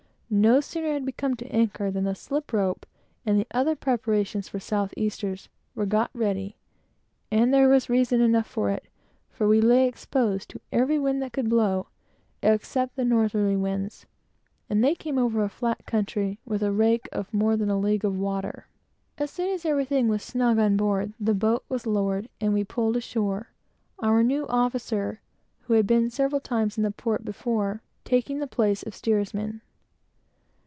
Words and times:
No 0.33 0.61
sooner 0.61 0.93
had 0.93 1.05
we 1.05 1.11
come 1.11 1.35
to 1.35 1.47
anchor, 1.51 1.91
than 1.91 2.05
the 2.05 2.15
slip 2.15 2.53
rope, 2.53 2.85
and 3.25 3.37
the 3.37 3.47
other 3.51 3.75
preparations 3.75 4.47
for 4.47 4.61
south 4.61 4.93
easters, 4.95 5.49
were 5.75 5.85
got 5.85 6.09
ready; 6.13 6.55
and 7.29 7.53
there 7.53 7.67
was 7.67 7.89
reason 7.89 8.21
enough 8.21 8.47
for 8.47 8.69
it, 8.69 8.85
for 9.29 9.45
we 9.45 9.59
lay 9.59 9.89
exposed 9.89 10.47
to 10.51 10.61
every 10.71 10.97
wind 10.97 11.21
that 11.21 11.33
could 11.33 11.49
blow, 11.49 11.87
except 12.41 12.95
the 12.95 13.03
north 13.03 13.33
west, 13.33 14.05
and 14.69 14.81
that 14.81 14.99
came 14.99 15.17
over 15.17 15.43
a 15.43 15.49
flat 15.49 15.85
country 15.85 16.39
with 16.45 16.63
a 16.63 16.71
range 16.71 17.01
of 17.11 17.33
more 17.33 17.57
than 17.57 17.69
a 17.69 17.77
league 17.77 18.05
of 18.05 18.17
water. 18.17 18.67
As 19.17 19.31
soon 19.31 19.49
as 19.53 19.65
everything 19.65 20.07
was 20.07 20.23
snug 20.23 20.57
on 20.57 20.77
board, 20.77 21.11
the 21.19 21.33
boat 21.33 21.65
was 21.67 21.85
lowered, 21.85 22.29
and 22.39 22.53
we 22.53 22.63
pulled 22.63 22.95
ashore, 22.95 23.49
our 23.99 24.23
new 24.23 24.47
officer, 24.47 25.19
who 25.63 25.73
had 25.73 25.85
been 25.85 26.09
several 26.09 26.39
times 26.39 26.77
in 26.77 26.83
the 26.83 26.89
port 26.91 27.25
before, 27.25 27.81
taking 28.05 28.39
the 28.39 28.47
place 28.47 28.81
of 28.83 28.95
steersman. 28.95 29.59